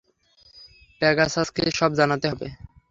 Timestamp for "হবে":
2.31-2.47